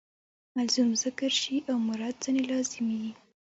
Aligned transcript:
ملزوم 0.55 0.89
ذکر 1.03 1.31
سي 1.41 1.55
او 1.69 1.77
مراد 1.87 2.15
ځني 2.23 2.43
لازم 2.51 2.85
يي. 3.01 3.11